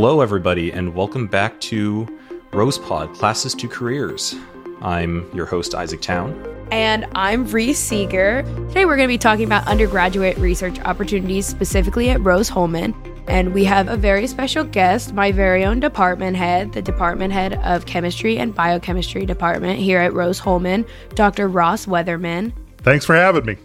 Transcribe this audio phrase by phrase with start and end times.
[0.00, 2.06] Hello, everybody, and welcome back to
[2.52, 4.36] Rosepod Classes to Careers.
[4.80, 6.40] I'm your host, Isaac Town.
[6.70, 8.44] And I'm Reese Seeger.
[8.68, 12.94] Today we're going to be talking about undergraduate research opportunities, specifically at Rose-Hulman.
[13.26, 17.54] And we have a very special guest, my very own department head, the department head
[17.64, 20.86] of chemistry and biochemistry department here at Rose-Hulman,
[21.16, 21.48] Dr.
[21.48, 22.52] Ross Weatherman.
[22.82, 23.56] Thanks for having me.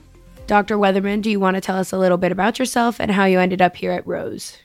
[0.47, 0.77] Dr.
[0.77, 3.40] Weatherman, do you want to tell us a little bit about yourself and how you
[3.40, 4.58] ended up here at Rose?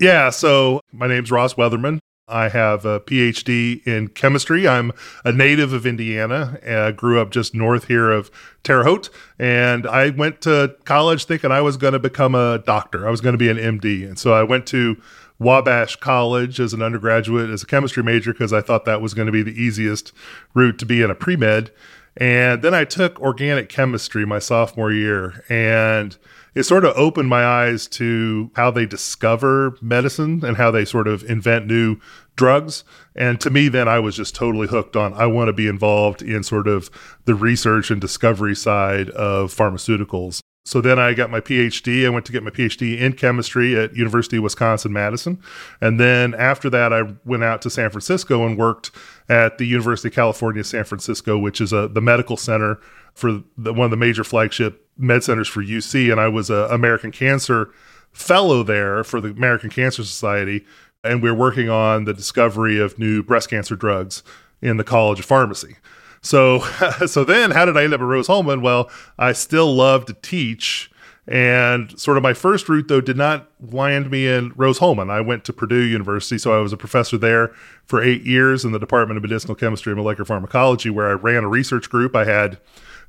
[0.00, 2.00] Yeah, so my name's Ross Weatherman.
[2.26, 4.66] I have a PhD in chemistry.
[4.66, 4.92] I'm
[5.24, 6.58] a native of Indiana.
[6.66, 8.30] I grew up just north here of
[8.64, 13.06] Terre Haute, and I went to college thinking I was going to become a doctor.
[13.06, 14.96] I was going to be an MD, and so I went to
[15.38, 19.26] Wabash College as an undergraduate as a chemistry major because I thought that was going
[19.26, 20.12] to be the easiest
[20.54, 21.70] route to be in a pre med.
[22.16, 26.16] And then I took organic chemistry my sophomore year, and
[26.54, 31.08] it sort of opened my eyes to how they discover medicine and how they sort
[31.08, 31.98] of invent new
[32.36, 32.84] drugs.
[33.14, 36.22] And to me, then I was just totally hooked on I want to be involved
[36.22, 36.90] in sort of
[37.24, 40.40] the research and discovery side of pharmaceuticals.
[40.66, 42.06] So then I got my PhD.
[42.06, 45.38] I went to get my PhD in chemistry at University of Wisconsin Madison.
[45.80, 48.90] And then after that, I went out to San Francisco and worked
[49.28, 52.78] at the University of California, San Francisco, which is a, the medical center
[53.12, 56.10] for the, one of the major flagship med centers for UC.
[56.10, 57.70] And I was an American Cancer
[58.12, 60.64] Fellow there for the American Cancer Society.
[61.02, 64.22] And we we're working on the discovery of new breast cancer drugs
[64.62, 65.76] in the College of Pharmacy.
[66.22, 66.60] So,
[67.06, 68.62] so then how did I end up at Rose-Hulman?
[68.62, 70.90] Well, I still love to teach.
[71.26, 75.08] And sort of my first route, though, did not land me in Rose-Hulman.
[75.08, 77.48] I went to Purdue University, so I was a professor there
[77.86, 81.44] for eight years in the Department of Medicinal Chemistry and Molecular Pharmacology, where I ran
[81.44, 82.14] a research group.
[82.14, 82.58] I had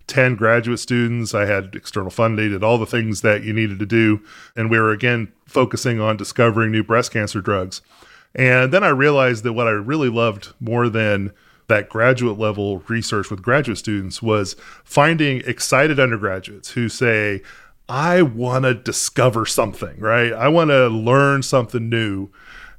[0.08, 3.86] 10 graduate students, I had external funding, did all the things that you needed to
[3.86, 4.22] do.
[4.56, 7.82] And we were again focusing on discovering new breast cancer drugs.
[8.36, 11.32] And then I realized that what I really loved more than
[11.68, 17.42] that graduate level research with graduate students was finding excited undergraduates who say,
[17.88, 20.34] I want to discover something, right?
[20.34, 22.30] I want to learn something new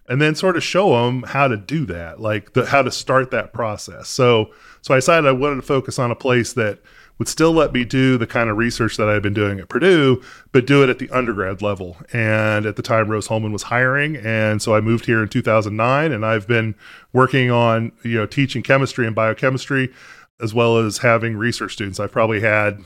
[0.09, 3.31] and then sort of show them how to do that, like the, how to start
[3.33, 4.09] that process.
[4.09, 4.50] So,
[4.83, 6.79] so I decided I wanted to focus on a place that
[7.19, 10.22] would still let me do the kind of research that I've been doing at Purdue,
[10.53, 11.97] but do it at the undergrad level.
[12.12, 16.26] And at the time, Rose-Hulman was hiring, and so I moved here in 2009, and
[16.26, 16.75] I've been
[17.12, 19.93] working on you know teaching chemistry and biochemistry,
[20.41, 21.99] as well as having research students.
[21.99, 22.84] I've probably had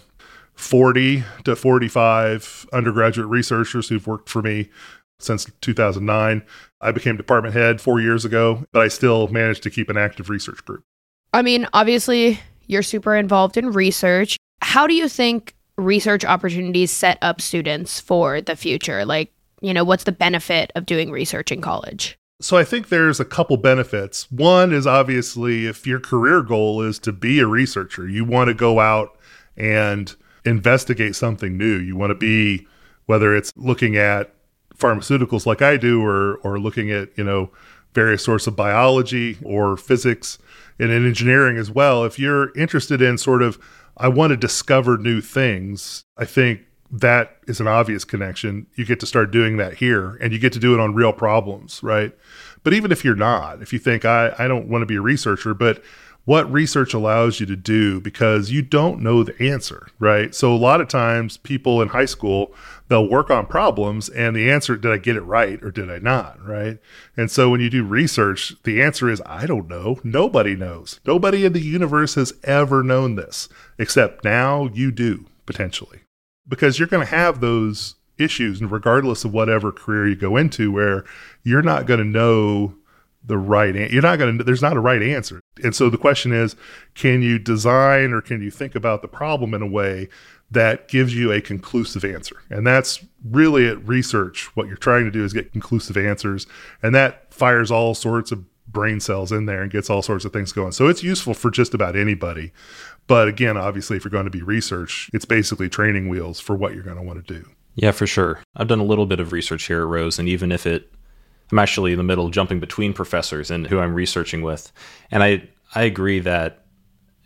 [0.54, 4.68] 40 to 45 undergraduate researchers who've worked for me
[5.18, 6.42] since 2009.
[6.80, 10.30] I became department head four years ago, but I still managed to keep an active
[10.30, 10.84] research group.
[11.32, 12.40] I mean, obviously,
[12.70, 14.36] you're super involved in research.
[14.62, 19.04] How do you think research opportunities set up students for the future?
[19.04, 22.16] Like, you know, what's the benefit of doing research in college?
[22.40, 24.30] So I think there's a couple benefits.
[24.30, 28.54] One is obviously if your career goal is to be a researcher, you want to
[28.54, 29.18] go out
[29.56, 30.14] and
[30.44, 31.76] investigate something new.
[31.76, 32.66] You want to be
[33.06, 34.32] whether it's looking at
[34.76, 37.50] pharmaceuticals like I do or or looking at, you know,
[37.94, 40.38] various sorts of biology or physics
[40.80, 42.04] and in engineering as well.
[42.04, 43.58] If you're interested in sort of,
[43.96, 48.66] I want to discover new things, I think that is an obvious connection.
[48.74, 51.12] You get to start doing that here and you get to do it on real
[51.12, 52.12] problems, right?
[52.64, 55.00] But even if you're not, if you think, I, I don't want to be a
[55.00, 55.82] researcher, but
[56.24, 60.34] what research allows you to do because you don't know the answer, right?
[60.34, 62.54] So a lot of times people in high school,
[62.88, 65.98] they'll work on problems and the answer, did I get it right or did I
[65.98, 66.78] not, right?
[67.16, 69.98] And so when you do research, the answer is, I don't know.
[70.04, 71.00] Nobody knows.
[71.06, 73.48] Nobody in the universe has ever known this,
[73.78, 76.00] except now you do potentially.
[76.46, 80.70] Because you're going to have those issues, and regardless of whatever career you go into,
[80.70, 81.04] where
[81.42, 82.74] you're not going to know
[83.30, 85.40] the right an- you're not going to there's not a right answer.
[85.62, 86.56] And so the question is
[86.94, 90.08] can you design or can you think about the problem in a way
[90.50, 92.36] that gives you a conclusive answer?
[92.50, 96.46] And that's really at research what you're trying to do is get conclusive answers
[96.82, 100.32] and that fires all sorts of brain cells in there and gets all sorts of
[100.32, 100.72] things going.
[100.72, 102.52] So it's useful for just about anybody.
[103.06, 106.74] But again obviously if you're going to be research it's basically training wheels for what
[106.74, 107.48] you're going to want to do.
[107.76, 108.40] Yeah for sure.
[108.56, 110.92] I've done a little bit of research here at rose and even if it
[111.50, 114.72] I'm actually in the middle jumping between professors and who I'm researching with.
[115.10, 116.64] And I, I agree that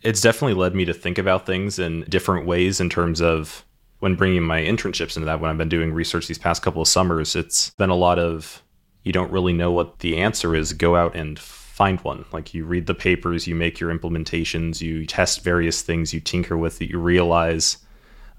[0.01, 3.65] it's definitely led me to think about things in different ways in terms of
[3.99, 6.87] when bringing my internships into that, when I've been doing research these past couple of
[6.87, 8.61] summers, it's been a lot of
[9.03, 12.25] you don't really know what the answer is, go out and find one.
[12.31, 16.57] Like you read the papers, you make your implementations, you test various things, you tinker
[16.57, 17.77] with it, you realize,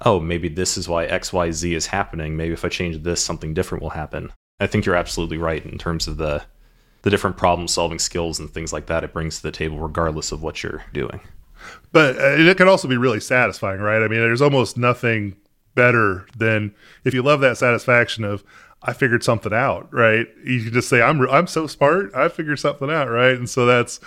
[0.05, 2.37] oh, maybe this is why XYZ is happening.
[2.37, 4.33] Maybe if I change this, something different will happen.
[4.59, 6.43] I think you're absolutely right in terms of the
[7.03, 10.33] the different problem solving skills and things like that it brings to the table, regardless
[10.33, 11.21] of what you're doing.
[11.93, 14.03] But uh, it can also be really satisfying, right?
[14.03, 15.37] I mean, there's almost nothing
[15.75, 16.75] better than
[17.05, 18.43] if you love that satisfaction of
[18.83, 20.27] I figured something out, right?
[20.45, 23.37] You can just say I'm I'm so smart, I figured something out, right?
[23.37, 24.01] And so that's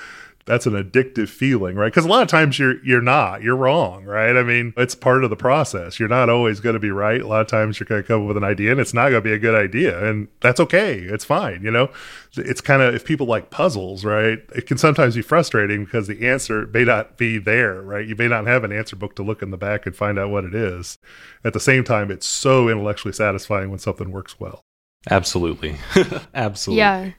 [0.45, 1.91] that's an addictive feeling, right?
[1.91, 4.36] Because a lot of times you're you're not, you're wrong, right?
[4.36, 6.00] I mean, it's part of the process.
[6.00, 7.21] You're not always going to be right.
[7.21, 9.09] A lot of times you're going to come up with an idea and it's not
[9.09, 10.97] going to be a good idea, and that's okay.
[10.97, 11.89] It's fine, you know.
[12.36, 14.39] It's kind of if people like puzzles, right?
[14.56, 18.07] It can sometimes be frustrating because the answer may not be there, right?
[18.07, 20.31] You may not have an answer book to look in the back and find out
[20.31, 20.97] what it is.
[21.44, 24.63] At the same time, it's so intellectually satisfying when something works well.
[25.09, 25.77] Absolutely,
[26.33, 26.80] absolutely.
[26.80, 27.12] Yeah,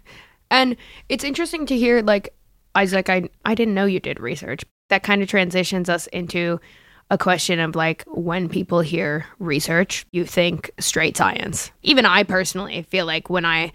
[0.50, 0.76] and
[1.08, 2.34] it's interesting to hear like
[2.74, 4.64] Isaac, I I didn't know you did research.
[4.88, 6.60] That kind of transitions us into
[7.10, 11.72] a question of like when people hear research, you think straight science.
[11.82, 13.72] Even I personally feel like when I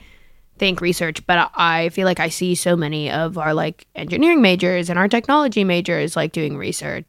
[0.57, 4.89] think research, but I feel like I see so many of our like engineering majors
[4.89, 7.05] and our technology majors like doing research.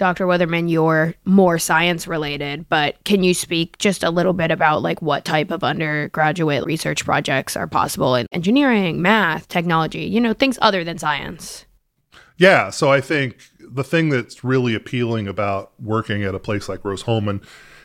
[0.00, 0.24] Dr.
[0.24, 5.02] Weatherman, you're more science related, but can you speak just a little bit about like
[5.02, 10.58] what type of undergraduate research projects are possible in engineering, math, technology, you know, things
[10.62, 11.66] other than science?
[12.38, 16.82] Yeah, so I think the thing that's really appealing about working at a place like
[16.82, 17.42] Rose-Hulman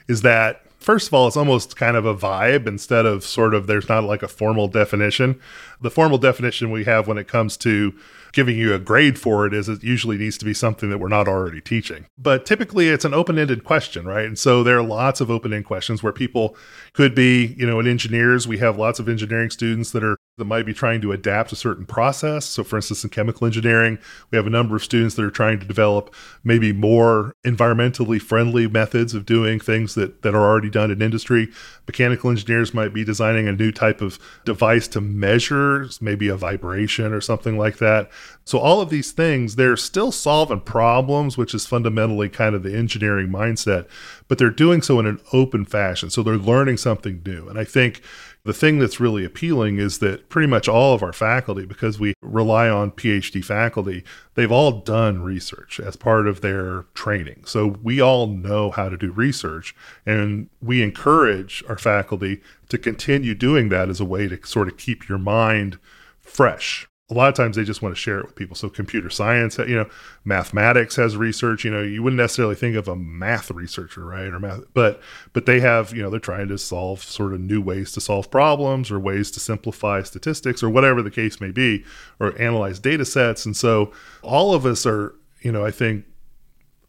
[0.07, 3.65] is that first of all, it's almost kind of a vibe instead of sort of
[3.65, 5.39] there's not like a formal definition.
[5.81, 7.93] The formal definition we have when it comes to
[8.33, 11.07] giving you a grade for it is it usually needs to be something that we're
[11.07, 12.05] not already teaching.
[12.19, 14.25] But typically it's an open-ended question, right?
[14.25, 16.55] And so there are lots of open-ended questions where people
[16.93, 20.45] could be, you know, in engineers, we have lots of engineering students that are that
[20.45, 22.43] might be trying to adapt a certain process.
[22.45, 23.97] So for instance, in chemical engineering,
[24.31, 28.67] we have a number of students that are trying to develop maybe more environmentally friendly
[28.67, 31.47] methods of doing things that, that are already done in industry.
[31.87, 37.13] Mechanical engineers might be designing a new type of device to measure maybe a vibration
[37.13, 38.11] or something like that.
[38.43, 42.75] So all of these things, they're still solving problems, which is fundamentally kind of the
[42.75, 43.87] engineering mindset,
[44.27, 46.09] but they're doing so in an open fashion.
[46.09, 47.47] So they're learning something new.
[47.47, 48.01] And I think
[48.45, 52.13] the thing that's really appealing is that pretty much all of our faculty, because we
[52.21, 54.03] rely on PhD faculty,
[54.35, 57.43] they've all done research as part of their training.
[57.45, 59.75] So we all know how to do research,
[60.05, 64.77] and we encourage our faculty to continue doing that as a way to sort of
[64.77, 65.79] keep your mind
[66.19, 68.55] fresh a lot of times they just want to share it with people.
[68.55, 69.87] So computer science, you know,
[70.23, 71.63] mathematics has research.
[71.63, 74.33] You know, you wouldn't necessarily think of a math researcher, right?
[74.33, 77.61] Or math, but but they have, you know, they're trying to solve sort of new
[77.61, 81.85] ways to solve problems or ways to simplify statistics or whatever the case may be,
[82.19, 83.45] or analyze data sets.
[83.45, 83.91] And so
[84.23, 86.05] all of us are, you know, I think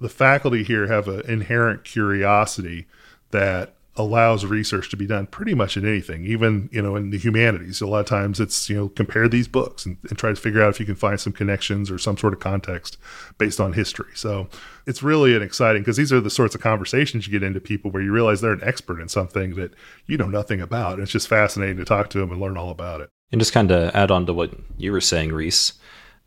[0.00, 2.86] the faculty here have an inherent curiosity
[3.32, 7.18] that allows research to be done pretty much in anything, even you know in the
[7.18, 7.80] humanities.
[7.80, 10.62] A lot of times it's you know compare these books and, and, try to figure
[10.62, 12.98] out if you can find some connections or some sort of context
[13.38, 14.10] based on history.
[14.14, 14.48] So
[14.86, 17.90] it's really an exciting because these are the sorts of conversations you get into people
[17.90, 19.74] where you realize they're an expert in something that
[20.06, 20.94] you know nothing about.
[20.94, 23.10] And it's just fascinating to talk to them and learn all about it.
[23.32, 25.74] And just kind of add on to what you were saying, Reese.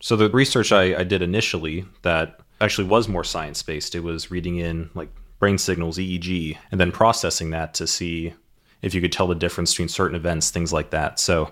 [0.01, 3.95] So the research I, I did initially that actually was more science based.
[3.95, 8.33] It was reading in like brain signals, EEG, and then processing that to see
[8.81, 11.19] if you could tell the difference between certain events, things like that.
[11.19, 11.51] So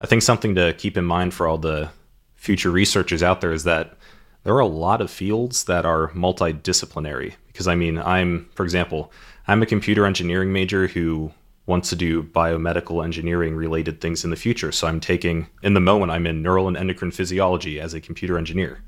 [0.00, 1.90] I think something to keep in mind for all the
[2.34, 3.96] future researchers out there is that
[4.44, 7.34] there are a lot of fields that are multidisciplinary.
[7.48, 9.12] Because I mean, I'm, for example,
[9.48, 11.32] I'm a computer engineering major who
[11.66, 14.70] wants to do biomedical engineering related things in the future.
[14.70, 18.38] So I'm taking, in the moment, I'm in neural and endocrine physiology as a computer
[18.38, 18.82] engineer.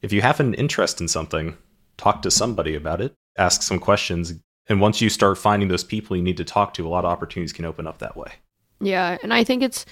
[0.00, 1.56] If you have an interest in something,
[1.96, 4.34] talk to somebody about it ask some questions.
[4.68, 7.10] And once you start finding those people you need to talk to, a lot of
[7.10, 8.32] opportunities can open up that way.
[8.80, 9.86] Yeah, and I think it's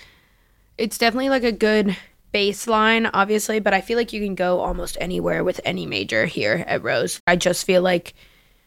[0.78, 1.96] it's definitely like a good
[2.34, 6.64] baseline, obviously, but I feel like you can go almost anywhere with any major here
[6.66, 7.18] at Rose.
[7.26, 8.14] I just feel like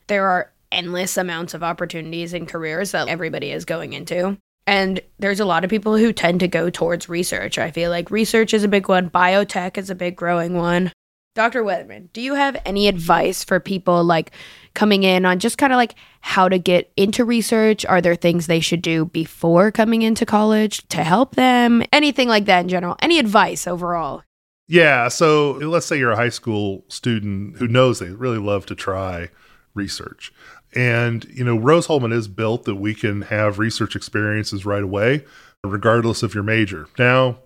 [0.07, 4.37] there are endless amounts of opportunities and careers that everybody is going into.
[4.65, 7.57] And there's a lot of people who tend to go towards research.
[7.57, 10.91] I feel like research is a big one, biotech is a big growing one.
[11.35, 11.63] Dr.
[11.63, 14.31] Weatherman, do you have any advice for people like
[14.73, 17.85] coming in on just kind of like how to get into research?
[17.85, 21.83] Are there things they should do before coming into college to help them?
[21.93, 22.95] Anything like that in general?
[23.01, 24.23] Any advice overall?
[24.67, 25.07] Yeah.
[25.07, 29.29] So let's say you're a high school student who knows they really love to try
[29.73, 30.33] research.
[30.75, 35.25] And, you know, Rose-Hulman is built that we can have research experiences right away,
[35.63, 36.87] regardless of your major.
[36.99, 37.39] Now,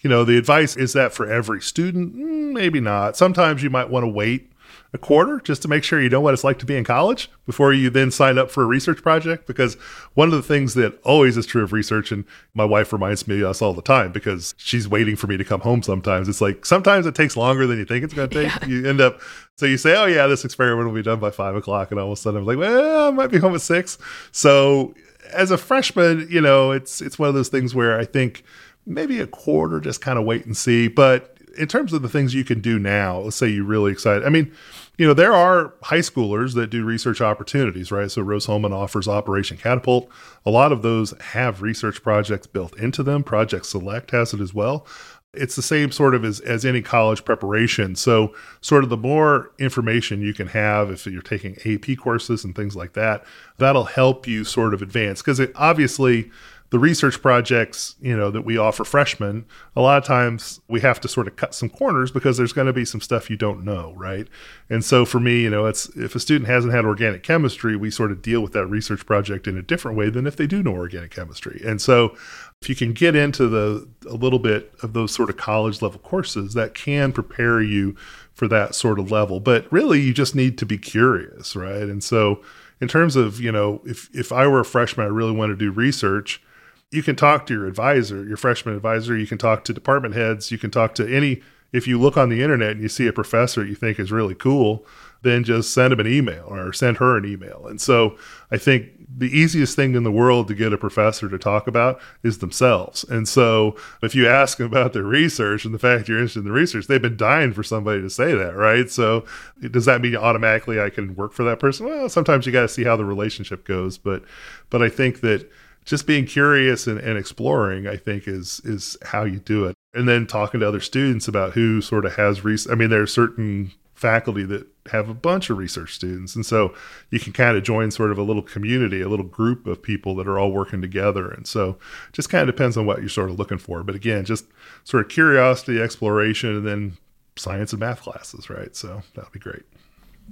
[0.00, 3.16] you know, the advice is that for every student, mm, maybe not.
[3.16, 4.52] Sometimes you might want to wait
[4.94, 7.30] a quarter just to make sure you know what it's like to be in college
[7.44, 9.46] before you then sign up for a research project.
[9.46, 9.74] Because
[10.14, 12.24] one of the things that always is true of research, and
[12.54, 15.44] my wife reminds me of us all the time because she's waiting for me to
[15.44, 16.28] come home sometimes.
[16.28, 18.48] It's like sometimes it takes longer than you think it's going to take.
[18.48, 18.66] Yeah.
[18.66, 19.20] You end up,
[19.56, 21.90] so you say, oh, yeah, this experiment will be done by five o'clock.
[21.90, 23.98] And all of a sudden I'm like, well, I might be home at six.
[24.32, 24.94] So
[25.32, 28.42] as a freshman, you know, it's, it's one of those things where I think
[28.88, 30.88] maybe a quarter, just kind of wait and see.
[30.88, 34.24] But in terms of the things you can do now, let's say you're really excited.
[34.24, 34.52] I mean,
[34.96, 38.10] you know, there are high schoolers that do research opportunities, right?
[38.10, 40.08] So Rose-Hulman offers Operation Catapult.
[40.44, 43.22] A lot of those have research projects built into them.
[43.22, 44.86] Project Select has it as well.
[45.34, 47.94] It's the same sort of as, as any college preparation.
[47.96, 52.56] So, sort of the more information you can have if you're taking AP courses and
[52.56, 53.24] things like that,
[53.58, 55.20] that'll help you sort of advance.
[55.20, 56.30] Because it obviously,
[56.70, 61.00] the research projects, you know, that we offer freshmen, a lot of times we have
[61.00, 63.64] to sort of cut some corners because there's going to be some stuff you don't
[63.64, 64.28] know, right?
[64.68, 67.90] And so for me, you know, it's if a student hasn't had organic chemistry, we
[67.90, 70.62] sort of deal with that research project in a different way than if they do
[70.62, 71.62] know organic chemistry.
[71.64, 72.14] And so
[72.60, 76.00] if you can get into the a little bit of those sort of college level
[76.00, 77.96] courses, that can prepare you
[78.34, 79.40] for that sort of level.
[79.40, 81.82] But really you just need to be curious, right?
[81.82, 82.42] And so
[82.80, 85.56] in terms of, you know, if if I were a freshman, I really want to
[85.56, 86.42] do research,
[86.90, 89.16] you can talk to your advisor, your freshman advisor.
[89.16, 90.50] You can talk to department heads.
[90.50, 91.42] You can talk to any.
[91.70, 94.34] If you look on the internet and you see a professor you think is really
[94.34, 94.86] cool,
[95.20, 97.66] then just send him an email or send her an email.
[97.66, 98.16] And so
[98.50, 102.00] I think the easiest thing in the world to get a professor to talk about
[102.22, 103.04] is themselves.
[103.04, 106.46] And so if you ask them about their research and the fact you're interested in
[106.46, 108.88] the research, they've been dying for somebody to say that, right?
[108.88, 109.26] So
[109.70, 111.84] does that mean automatically I can work for that person?
[111.84, 114.22] Well, sometimes you got to see how the relationship goes, but
[114.70, 115.50] but I think that
[115.88, 119.74] just being curious and, and exploring, I think, is is how you do it.
[119.94, 122.70] And then talking to other students about who sort of has research.
[122.70, 126.36] I mean, there are certain faculty that have a bunch of research students.
[126.36, 126.74] And so
[127.10, 130.14] you can kind of join sort of a little community, a little group of people
[130.16, 131.30] that are all working together.
[131.30, 131.78] And so
[132.12, 133.82] just kind of depends on what you're sort of looking for.
[133.82, 134.44] But again, just
[134.84, 136.98] sort of curiosity, exploration, and then
[137.36, 138.76] science and math classes, right?
[138.76, 139.62] So that'll be great.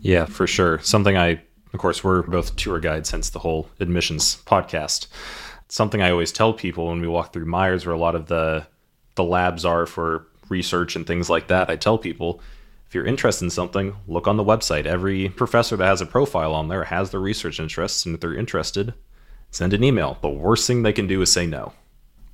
[0.01, 0.81] Yeah, for sure.
[0.81, 1.41] Something I,
[1.76, 5.06] of course, we're both tour guides, hence the whole admissions podcast
[5.68, 8.66] something I always tell people when we walk through Myers, where a lot of the
[9.14, 11.71] the labs are for research and things like that.
[11.71, 12.40] I tell people
[12.87, 14.87] if you're interested in something, look on the website.
[14.87, 18.37] Every professor that has a profile on there has their research interests, and if they're
[18.37, 18.95] interested,
[19.50, 20.18] send an email.
[20.21, 21.73] The worst thing they can do is say no.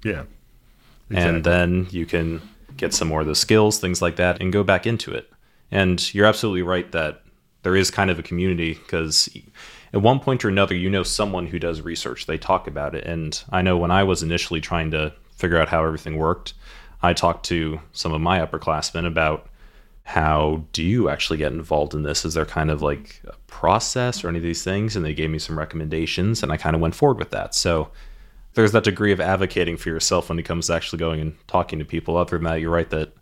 [0.04, 0.24] Yeah.
[1.08, 1.36] Exactly.
[1.36, 2.42] And then you can
[2.76, 5.30] get some more of the skills, things like that, and go back into it.
[5.70, 7.22] And you're absolutely right that
[7.62, 9.28] there is kind of a community because
[9.92, 12.26] at one point or another, you know someone who does research.
[12.26, 13.04] They talk about it.
[13.04, 16.54] And I know when I was initially trying to figure out how everything worked,
[17.02, 19.48] I talked to some of my upperclassmen about
[20.04, 22.24] how do you actually get involved in this?
[22.24, 24.96] Is there kind of like a process or any of these things?
[24.96, 27.54] And they gave me some recommendations, and I kind of went forward with that.
[27.54, 27.90] So
[28.54, 31.78] there's that degree of advocating for yourself when it comes to actually going and talking
[31.78, 32.16] to people.
[32.16, 33.14] Other than that, you're right that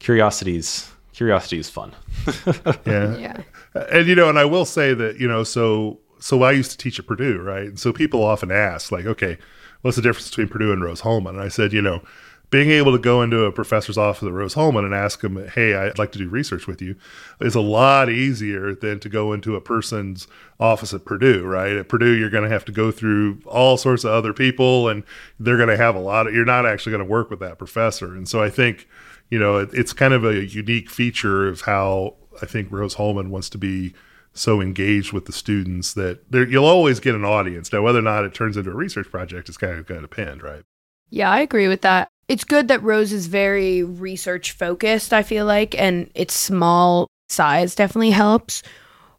[0.00, 1.92] curiosity's curiosity is fun.
[2.86, 3.16] yeah.
[3.16, 3.42] Yeah.
[3.74, 6.78] And you know, and I will say that, you know, so so I used to
[6.78, 7.66] teach at Purdue, right?
[7.66, 9.38] And so people often ask, like, okay,
[9.82, 11.34] what's the difference between Purdue and Rose-Hulman?
[11.34, 12.02] And I said, you know,
[12.50, 15.98] being able to go into a professor's office at Rose-Hulman and ask them, hey, I'd
[15.98, 16.96] like to do research with you,
[17.40, 20.28] is a lot easier than to go into a person's
[20.60, 21.72] office at Purdue, right?
[21.72, 25.02] At Purdue, you're going to have to go through all sorts of other people, and
[25.40, 27.58] they're going to have a lot of, you're not actually going to work with that
[27.58, 28.14] professor.
[28.14, 28.86] And so I think,
[29.32, 33.48] you know, it, it's kind of a unique feature of how I think Rose-Hulman wants
[33.50, 33.94] to be
[34.34, 37.72] so engaged with the students that you'll always get an audience.
[37.72, 40.06] Now, whether or not it turns into a research project is kind of going to
[40.06, 40.62] depend, right?
[41.08, 42.08] Yeah, I agree with that.
[42.28, 47.74] It's good that Rose is very research focused, I feel like, and its small size
[47.74, 48.62] definitely helps.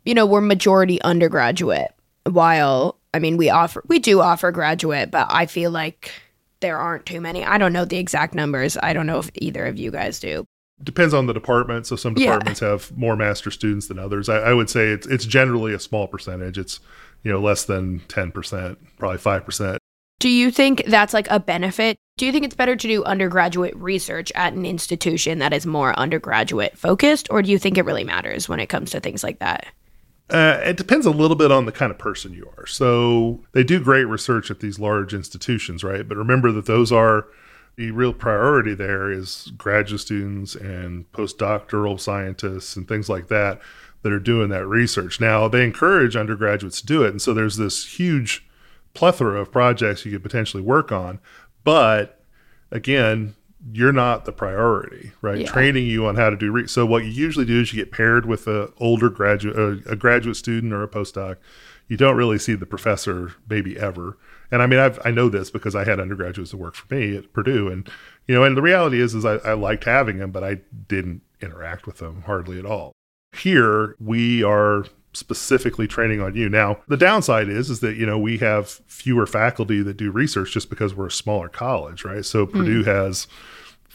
[0.05, 1.91] You know, we're majority undergraduate,
[2.29, 6.11] while I mean, we offer, we do offer graduate, but I feel like
[6.63, 7.43] there aren't too many.
[7.43, 8.77] I don't know the exact numbers.
[8.81, 10.45] I don't know if either of you guys do.
[10.81, 11.85] Depends on the department.
[11.85, 12.69] So some departments yeah.
[12.69, 14.27] have more master students than others.
[14.29, 16.57] I, I, would say it's it's generally a small percentage.
[16.57, 16.79] It's
[17.21, 19.77] you know less than ten percent, probably five percent.
[20.19, 21.97] Do you think that's like a benefit?
[22.17, 25.97] Do you think it's better to do undergraduate research at an institution that is more
[25.99, 29.39] undergraduate focused, or do you think it really matters when it comes to things like
[29.39, 29.67] that?
[30.29, 32.65] Uh, it depends a little bit on the kind of person you are.
[32.65, 36.07] So they do great research at these large institutions, right?
[36.07, 37.27] But remember that those are
[37.75, 43.59] the real priority there is graduate students and postdoctoral scientists and things like that
[44.03, 45.19] that are doing that research.
[45.19, 47.09] Now, they encourage undergraduates to do it.
[47.09, 48.47] And so there's this huge
[48.93, 51.19] plethora of projects you could potentially work on.
[51.63, 52.23] But
[52.71, 53.35] again,
[53.71, 55.39] you're not the priority, right?
[55.39, 55.47] Yeah.
[55.47, 56.85] Training you on how to do re- so.
[56.85, 60.73] What you usually do is you get paired with a older graduate, a graduate student,
[60.73, 61.37] or a postdoc.
[61.87, 64.17] You don't really see the professor maybe ever.
[64.51, 67.15] And I mean, I've, I know this because I had undergraduates that work for me
[67.15, 67.89] at Purdue, and
[68.27, 71.21] you know, and the reality is, is I, I liked having them, but I didn't
[71.41, 72.91] interact with them hardly at all.
[73.33, 76.49] Here, we are specifically training on you.
[76.49, 80.51] Now, the downside is is that, you know, we have fewer faculty that do research
[80.51, 82.25] just because we're a smaller college, right?
[82.25, 82.89] So Purdue hmm.
[82.89, 83.27] has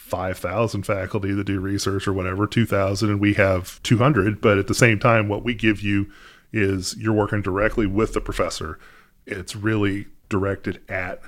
[0.08, 4.74] 5,000 faculty that do research or whatever, 2,000 and we have 200, but at the
[4.74, 6.10] same time what we give you
[6.52, 8.78] is you're working directly with the professor.
[9.26, 11.20] It's really directed at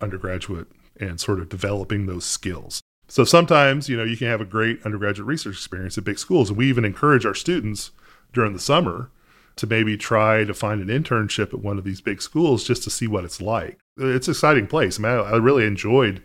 [0.00, 2.80] undergraduate and sort of developing those skills.
[3.08, 6.48] So sometimes, you know, you can have a great undergraduate research experience at big schools.
[6.48, 7.90] And we even encourage our students
[8.32, 9.10] during the summer
[9.56, 12.90] to maybe try to find an internship at one of these big schools just to
[12.90, 13.78] see what it's like.
[13.96, 14.98] It's an exciting place.
[14.98, 16.22] I mean, I, I really enjoyed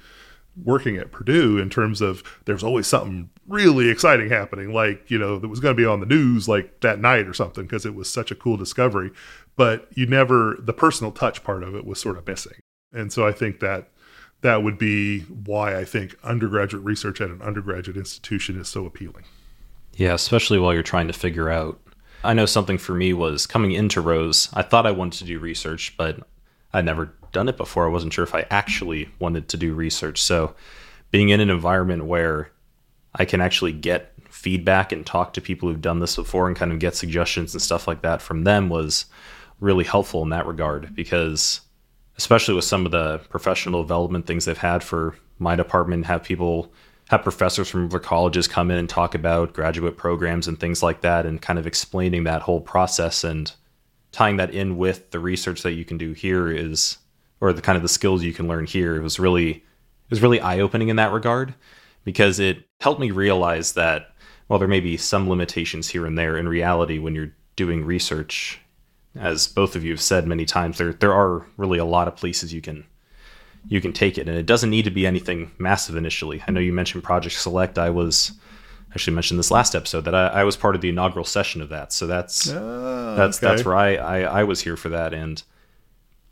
[0.64, 5.40] working at Purdue in terms of there's always something really exciting happening, like, you know,
[5.40, 7.96] that was going to be on the news like that night or something because it
[7.96, 9.12] was such a cool discovery.
[9.56, 12.60] But you never, the personal touch part of it was sort of missing.
[12.94, 13.90] And so I think that
[14.42, 19.26] that would be why I think undergraduate research at an undergraduate institution is so appealing.
[19.96, 21.80] Yeah, especially while you're trying to figure out.
[22.24, 24.50] I know something for me was coming into Rose.
[24.54, 26.20] I thought I wanted to do research, but
[26.74, 27.86] I'd never done it before.
[27.86, 30.22] I wasn't sure if I actually wanted to do research.
[30.22, 30.56] So,
[31.12, 32.52] being in an environment where
[33.16, 36.72] I can actually get feedback and talk to people who've done this before and kind
[36.72, 39.06] of get suggestions and stuff like that from them was
[39.60, 41.62] really helpful in that regard because
[42.20, 46.70] especially with some of the professional development things they've had for my department, have people,
[47.08, 51.00] have professors from other colleges come in and talk about graduate programs and things like
[51.00, 53.54] that, and kind of explaining that whole process and
[54.12, 56.98] tying that in with the research that you can do here is,
[57.42, 58.96] or the kind of the skills you can learn here.
[58.96, 61.54] It was really, it was really eye opening in that regard
[62.04, 64.14] because it helped me realize that
[64.48, 68.60] while there may be some limitations here and there, in reality, when you're doing research
[69.16, 72.16] as both of you have said many times, there there are really a lot of
[72.16, 72.86] places you can
[73.68, 76.42] you can take it, and it doesn't need to be anything massive initially.
[76.48, 77.78] I know you mentioned Project Select.
[77.78, 78.32] I was
[78.92, 81.70] actually mentioned this last episode that I, I was part of the inaugural session of
[81.70, 83.48] that, so that's Ah, that's okay.
[83.48, 85.44] that's where I, I I was here for that and.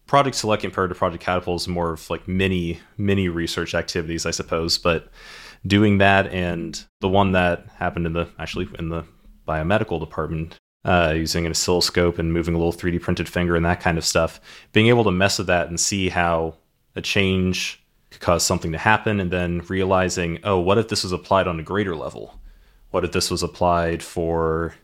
[0.08, 4.32] Project Select compared to Project Catapult is more of like mini mini research activities, I
[4.32, 4.78] suppose.
[4.78, 5.10] But
[5.66, 9.04] doing that and the one that happened in the actually in the
[9.48, 13.82] biomedical department uh, using an oscilloscope and moving a little 3D printed finger and that
[13.82, 14.40] kind of stuff,
[14.72, 16.56] being able to mess with that and see how
[16.96, 21.12] a change could cause something to happen, and then realizing, oh, what if this was
[21.12, 22.40] applied on a greater level?
[22.92, 24.76] What if this was applied for,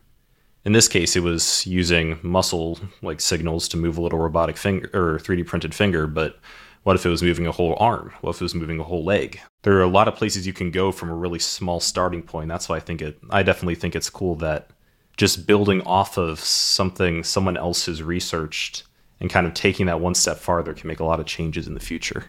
[0.66, 4.90] in this case, it was using muscle like signals to move a little robotic finger
[4.94, 6.40] or 3D printed finger, but
[6.84, 8.14] what if it was moving a whole arm?
[8.22, 9.40] What if it was moving a whole leg?
[9.64, 12.50] There are a lot of places you can go from a really small starting point.
[12.50, 14.70] That's why I think it, I definitely think it's cool that
[15.16, 18.84] just building off of something someone else has researched
[19.20, 21.74] and kind of taking that one step farther can make a lot of changes in
[21.74, 22.26] the future.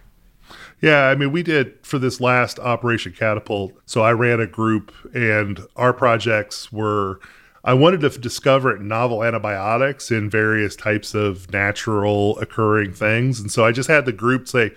[0.81, 3.73] Yeah, I mean, we did for this last Operation Catapult.
[3.87, 7.20] So I ran a group, and our projects were
[7.64, 13.40] I wanted to discover novel antibiotics in various types of natural occurring things.
[13.40, 14.72] And so I just had the group say,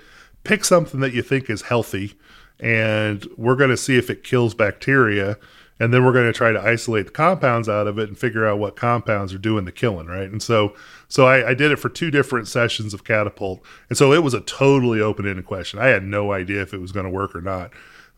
[0.46, 2.14] pick something that you think is healthy,
[2.62, 5.38] and we're going to see if it kills bacteria.
[5.80, 8.48] And then we're going to try to isolate the compounds out of it and figure
[8.48, 10.28] out what compounds are doing the killing, right?
[10.28, 10.74] And so,
[11.08, 14.34] so I, I did it for two different sessions of catapult, and so it was
[14.34, 15.78] a totally open-ended question.
[15.78, 17.72] I had no idea if it was going to work or not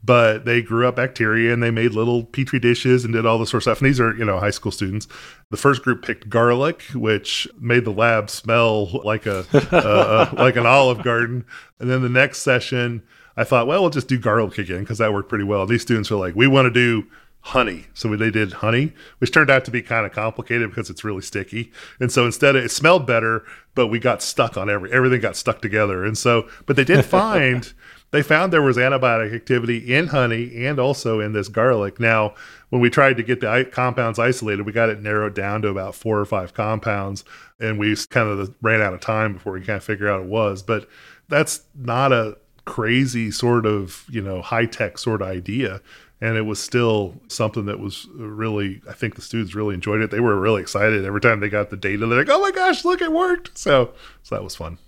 [0.03, 3.49] but they grew up bacteria and they made little petri dishes and did all this
[3.49, 3.79] sort of stuff.
[3.79, 5.07] And these are, you know, high school students.
[5.49, 10.65] The first group picked garlic, which made the lab smell like a uh, like an
[10.65, 11.45] olive garden.
[11.79, 13.03] And then the next session,
[13.35, 15.65] I thought, well, we'll just do garlic again because that worked pretty well.
[15.65, 17.07] These students were like, we want to do
[17.41, 17.87] honey.
[17.93, 21.21] So they did honey, which turned out to be kind of complicated because it's really
[21.21, 21.71] sticky.
[21.99, 23.43] And so instead it smelled better,
[23.75, 26.03] but we got stuck on every everything got stuck together.
[26.03, 27.71] And so, but they did find
[28.11, 31.99] they found there was antibiotic activity in honey and also in this garlic.
[31.99, 32.33] Now,
[32.69, 35.95] when we tried to get the compounds isolated, we got it narrowed down to about
[35.95, 37.23] four or five compounds,
[37.59, 40.27] and we kind of ran out of time before we kind of figure out it
[40.27, 40.63] was.
[40.63, 40.87] But
[41.27, 45.81] that's not a crazy sort of you know high tech sort of idea.
[46.21, 50.11] And it was still something that was really, I think the students really enjoyed it.
[50.11, 52.05] They were really excited every time they got the data.
[52.05, 53.93] They're like, "Oh my gosh, look, it worked!" So,
[54.23, 54.79] so that was fun.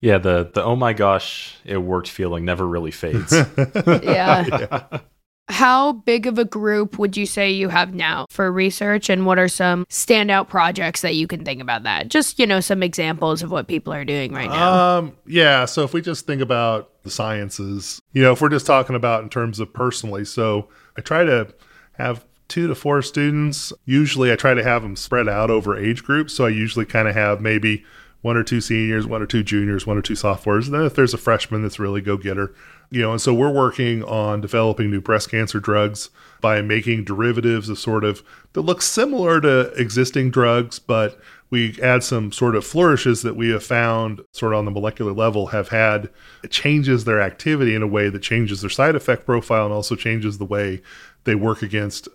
[0.00, 3.32] Yeah, the the oh my gosh, it worked feeling never really fades.
[3.86, 5.00] yeah.
[5.48, 9.36] How big of a group would you say you have now for research and what
[9.36, 12.06] are some standout projects that you can think about that?
[12.06, 14.98] Just, you know, some examples of what people are doing right now.
[14.98, 18.64] Um, yeah, so if we just think about the sciences, you know, if we're just
[18.64, 21.52] talking about in terms of personally, so I try to
[21.94, 23.72] have two to four students.
[23.86, 27.08] Usually I try to have them spread out over age groups, so I usually kind
[27.08, 27.84] of have maybe
[28.22, 30.66] one or two seniors, one or two juniors, one or two sophomores.
[30.66, 32.54] And then if there's a freshman that's really go getter,
[32.90, 37.68] you know, and so we're working on developing new breast cancer drugs by making derivatives
[37.68, 41.18] of sort of that look similar to existing drugs, but
[41.50, 45.12] we add some sort of flourishes that we have found sort of on the molecular
[45.12, 46.08] level have had
[46.48, 50.38] changes their activity in a way that changes their side effect profile and also changes
[50.38, 50.80] the way
[51.24, 52.08] they work against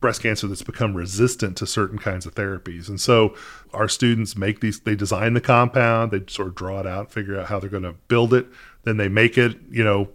[0.00, 2.88] breast cancer that's become resistant to certain kinds of therapies.
[2.88, 3.34] And so
[3.72, 7.38] our students make these, they design the compound, they sort of draw it out, figure
[7.38, 8.46] out how they're going to build it.
[8.84, 10.08] Then they make it, you know,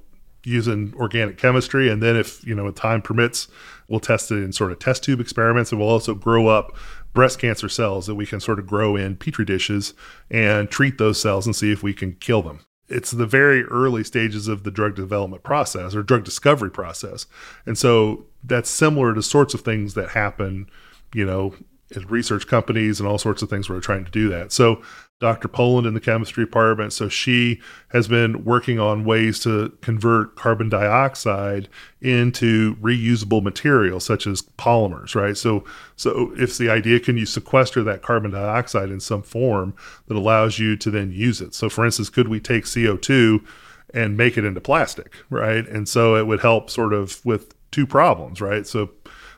[0.46, 1.90] using organic chemistry.
[1.90, 3.48] And then if, you know, time permits,
[3.88, 5.72] we'll test it in sort of test tube experiments.
[5.72, 6.76] And we'll also grow up
[7.14, 9.94] breast cancer cells that we can sort of grow in petri dishes
[10.30, 14.04] and treat those cells and see if we can kill them it's the very early
[14.04, 17.26] stages of the drug development process or drug discovery process.
[17.66, 20.70] And so that's similar to sorts of things that happen,
[21.14, 21.56] you know,
[21.96, 24.52] in research companies and all sorts of things where we're trying to do that.
[24.52, 24.82] So
[25.20, 25.48] Dr.
[25.48, 30.70] Poland in the chemistry department, so she has been working on ways to convert carbon
[30.70, 31.70] dioxide
[32.02, 35.38] into reusable materials such as polymers, right?
[35.38, 35.64] So
[35.96, 39.74] so if the idea can you sequester that carbon dioxide in some form
[40.08, 41.54] that allows you to then use it.
[41.54, 43.46] So for instance, could we take CO2
[43.94, 45.68] and make it into plastic, right?
[45.68, 48.66] And so it would help sort of with two problems, right?
[48.66, 48.92] So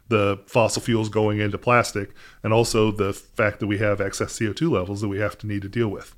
[0.09, 2.11] the fossil fuels going into plastic
[2.43, 5.63] and also the fact that we have excess CO2 levels that we have to need
[5.63, 6.15] to deal with.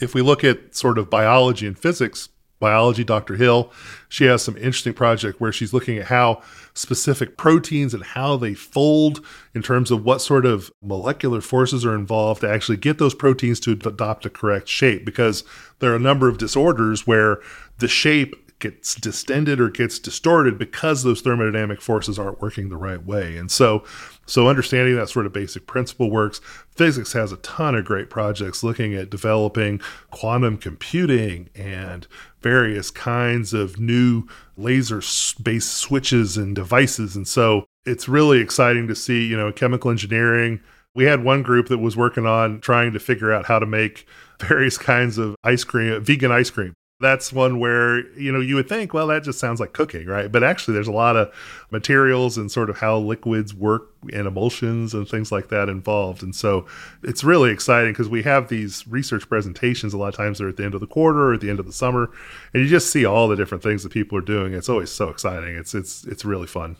[0.00, 2.28] If we look at sort of biology and physics,
[2.60, 3.36] biology, Dr.
[3.36, 3.72] Hill,
[4.08, 6.42] she has some interesting project where she's looking at how
[6.74, 11.94] specific proteins and how they fold in terms of what sort of molecular forces are
[11.94, 15.42] involved to actually get those proteins to adopt a correct shape because
[15.78, 17.40] there are a number of disorders where
[17.78, 23.04] the shape gets distended or gets distorted because those thermodynamic forces aren't working the right
[23.04, 23.36] way.
[23.36, 23.84] And so
[24.30, 26.40] so understanding that sort of basic principle works.
[26.76, 29.80] Physics has a ton of great projects looking at developing
[30.12, 32.06] quantum computing and
[32.40, 35.02] various kinds of new laser
[35.42, 37.16] based switches and devices.
[37.16, 40.60] And so it's really exciting to see, you know, chemical engineering.
[40.94, 44.06] We had one group that was working on trying to figure out how to make
[44.40, 48.68] various kinds of ice cream, vegan ice cream that's one where you know you would
[48.68, 50.30] think well that just sounds like cooking right?
[50.30, 51.32] But actually there's a lot of
[51.70, 56.22] materials and sort of how liquids work and emulsions and things like that involved.
[56.22, 56.66] And so
[57.02, 60.56] it's really exciting because we have these research presentations a lot of times they're at
[60.56, 62.10] the end of the quarter or at the end of the summer
[62.52, 64.54] and you just see all the different things that people are doing.
[64.54, 65.56] It's always so exciting.
[65.56, 66.76] It's it's it's really fun.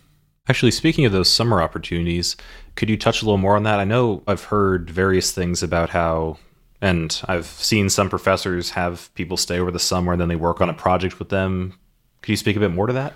[0.49, 2.37] Actually, speaking of those summer opportunities,
[2.75, 3.79] could you touch a little more on that?
[3.79, 6.39] I know I've heard various things about how
[6.81, 10.61] and I've seen some professors have people stay over the summer and then they work
[10.61, 11.75] on a project with them.
[12.23, 13.14] Could you speak a bit more to that?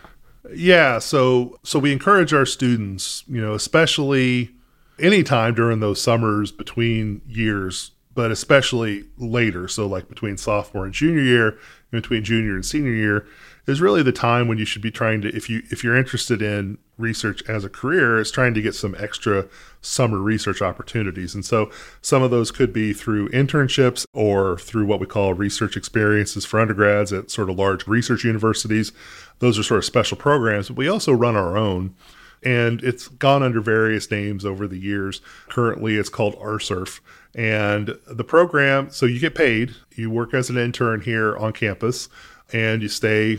[0.54, 4.50] Yeah, so so we encourage our students, you know, especially
[4.98, 11.22] anytime during those summers between years, but especially later, so like between sophomore and junior
[11.22, 11.58] year,
[11.90, 13.26] between junior and senior year,
[13.66, 16.42] is really the time when you should be trying to if you if you're interested
[16.42, 19.46] in research as a career is trying to get some extra
[19.80, 21.34] summer research opportunities.
[21.34, 25.76] And so some of those could be through internships or through what we call research
[25.76, 28.92] experiences for undergrads at sort of large research universities.
[29.40, 31.94] Those are sort of special programs but we also run our own.
[32.42, 35.22] And it's gone under various names over the years.
[35.48, 37.00] Currently it's called rsurf
[37.34, 39.74] and the program so you get paid.
[39.94, 42.08] You work as an intern here on campus
[42.52, 43.38] and you stay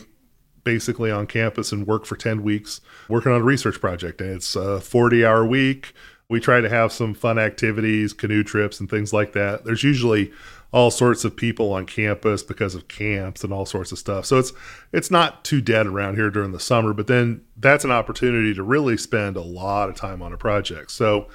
[0.66, 4.20] basically on campus and work for 10 weeks working on a research project.
[4.20, 5.94] And it's a 40 hour week.
[6.28, 9.64] We try to have some fun activities, canoe trips, and things like that.
[9.64, 10.34] There's usually
[10.76, 14.26] all sorts of people on campus because of camps and all sorts of stuff.
[14.26, 14.52] So it's
[14.92, 18.62] it's not too dead around here during the summer, but then that's an opportunity to
[18.62, 20.92] really spend a lot of time on a project.
[20.92, 21.30] So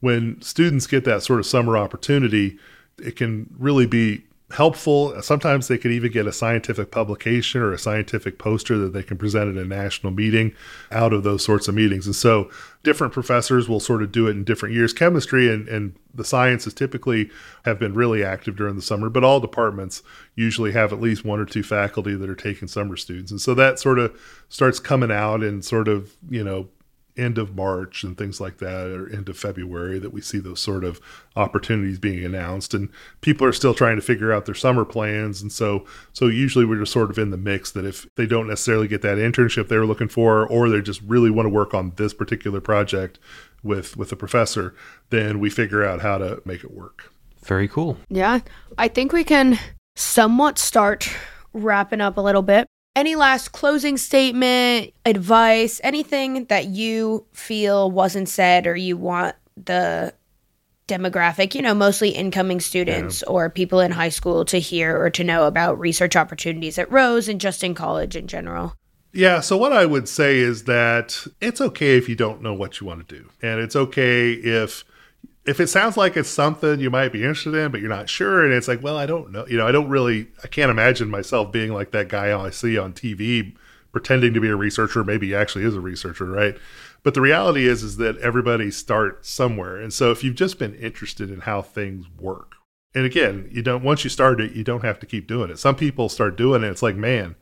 [0.00, 2.58] when students get that sort of summer opportunity,
[2.98, 5.20] it can really be helpful.
[5.22, 9.18] Sometimes they could even get a scientific publication or a scientific poster that they can
[9.18, 10.54] present at a national meeting
[10.92, 12.06] out of those sorts of meetings.
[12.06, 12.48] And so
[12.84, 14.92] different professors will sort of do it in different years.
[14.92, 17.28] Chemistry and, and the sciences typically
[17.64, 20.04] have been really active during the summer, but all departments
[20.36, 23.32] usually have at least one or two faculty that are taking summer students.
[23.32, 24.16] And so that sort of
[24.48, 26.68] starts coming out and sort of, you know,
[27.16, 30.60] end of March and things like that, or end of February, that we see those
[30.60, 31.00] sort of
[31.34, 32.88] opportunities being announced, and
[33.20, 36.80] people are still trying to figure out their summer plans, and so so usually we're
[36.80, 39.78] just sort of in the mix that if they don't necessarily get that internship they
[39.78, 43.18] were looking for, or they just really want to work on this particular project
[43.62, 44.74] with with a professor,
[45.10, 47.12] then we figure out how to make it work.
[47.44, 47.96] Very cool.
[48.08, 48.40] Yeah,
[48.76, 49.58] I think we can
[49.94, 51.08] somewhat start
[51.52, 52.65] wrapping up a little bit.
[52.96, 60.14] Any last closing statement, advice, anything that you feel wasn't said or you want the
[60.88, 63.32] demographic, you know, mostly incoming students yeah.
[63.32, 67.28] or people in high school to hear or to know about research opportunities at Rose
[67.28, 68.74] and just in college in general?
[69.12, 72.80] Yeah, so what I would say is that it's okay if you don't know what
[72.80, 73.28] you want to do.
[73.42, 74.84] And it's okay if
[75.46, 78.44] if it sounds like it's something you might be interested in, but you're not sure,
[78.44, 81.08] and it's like, well, I don't know, you know, I don't really, I can't imagine
[81.08, 83.54] myself being like that guy I see on TV
[83.92, 85.02] pretending to be a researcher.
[85.04, 86.58] Maybe he actually is a researcher, right?
[87.02, 90.74] But the reality is, is that everybody starts somewhere, and so if you've just been
[90.74, 92.56] interested in how things work,
[92.94, 95.58] and again, you don't once you start it, you don't have to keep doing it.
[95.58, 97.36] Some people start doing it, it's like, man,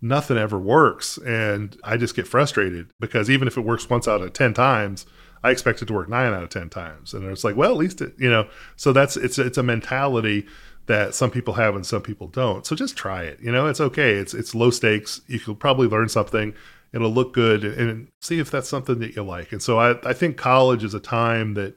[0.00, 4.22] nothing ever works, and I just get frustrated because even if it works once out
[4.22, 5.04] of ten times
[5.42, 7.76] I expect it to work nine out of ten times, and it's like, well, at
[7.76, 8.48] least it, you know.
[8.76, 10.46] So that's it's it's a mentality
[10.86, 12.66] that some people have and some people don't.
[12.66, 13.38] So just try it.
[13.40, 14.14] You know, it's okay.
[14.14, 15.20] It's it's low stakes.
[15.28, 16.54] You could probably learn something.
[16.92, 19.52] It'll look good, and see if that's something that you like.
[19.52, 21.74] And so I I think college is a time that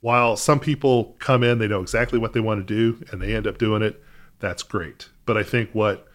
[0.00, 3.34] while some people come in, they know exactly what they want to do, and they
[3.34, 4.02] end up doing it.
[4.38, 5.08] That's great.
[5.24, 6.06] But I think what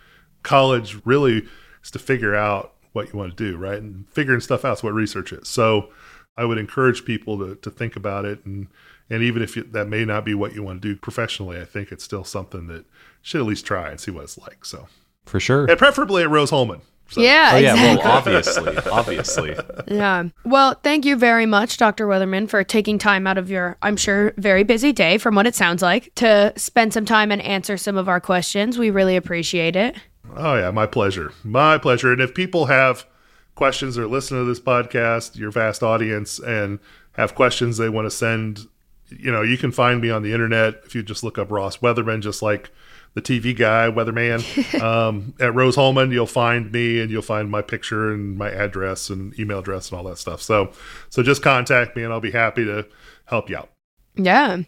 [0.43, 1.47] college really
[1.83, 3.81] is to figure out what you want to do, right?
[3.81, 5.47] And figuring stuff out is what research is.
[5.47, 5.89] So
[6.37, 8.45] I would encourage people to, to think about it.
[8.45, 8.67] And,
[9.09, 11.65] and even if you, that may not be what you want to do professionally, I
[11.65, 12.85] think it's still something that
[13.21, 14.65] should at least try and see what it's like.
[14.65, 14.87] So,
[15.25, 15.65] for sure.
[15.65, 16.81] And preferably at Rose-Hulman.
[17.09, 17.21] So.
[17.21, 17.73] Yeah, oh, yeah.
[17.73, 18.03] Exactly.
[18.03, 19.55] Well, obviously, obviously.
[19.87, 20.29] Yeah.
[20.45, 22.07] Well, thank you very much, Dr.
[22.07, 25.53] Weatherman, for taking time out of your, I'm sure, very busy day, from what it
[25.53, 28.79] sounds like, to spend some time and answer some of our questions.
[28.79, 29.95] We really appreciate it.
[30.35, 31.31] Oh yeah, my pleasure.
[31.43, 32.11] My pleasure.
[32.11, 33.05] And if people have
[33.55, 36.79] questions or listen to this podcast, your vast audience, and
[37.13, 38.61] have questions they want to send,
[39.09, 41.77] you know, you can find me on the internet if you just look up Ross
[41.77, 42.71] Weatherman, just like
[43.13, 44.81] the TV guy, Weatherman.
[44.81, 49.37] um, at Rose-Hulman, you'll find me and you'll find my picture and my address and
[49.39, 50.41] email address and all that stuff.
[50.41, 50.71] So,
[51.09, 52.87] so just contact me and I'll be happy to
[53.25, 53.69] help you out.
[54.15, 54.61] Yeah.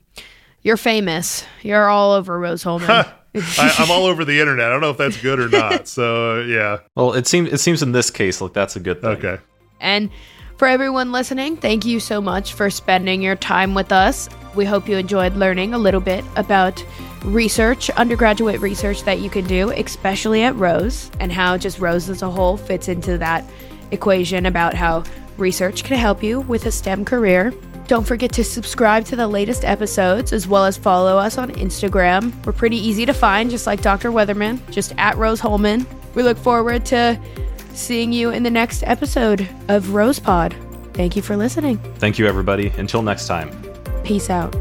[0.66, 1.46] You're famous.
[1.62, 2.90] You're all over Rose-Hulman.
[2.90, 4.66] I, am all over the internet.
[4.66, 5.88] I don't know if that's good or not.
[5.88, 6.80] So uh, yeah.
[6.96, 9.12] Well, it seems it seems in this case like that's a good thing.
[9.12, 9.38] Okay.
[9.80, 10.10] And
[10.58, 14.28] for everyone listening, thank you so much for spending your time with us.
[14.56, 16.84] We hope you enjoyed learning a little bit about
[17.26, 22.24] research, undergraduate research that you can do, especially at Rose, and how just Rose as
[22.24, 23.46] a whole fits into that
[23.92, 25.04] equation about how
[25.38, 27.54] research can help you with a STEM career.
[27.88, 32.34] Don't forget to subscribe to the latest episodes as well as follow us on Instagram.
[32.46, 34.12] We're pretty easy to find, just like Dr.
[34.12, 35.86] Weatherman, just at Rose-Hulman.
[36.16, 37.20] We look forward to
[37.74, 40.56] seeing you in the next episode of Rose Pod.
[40.94, 41.78] Thank you for listening.
[41.98, 42.70] Thank you, everybody.
[42.78, 43.52] Until next time.
[44.04, 44.56] Peace out.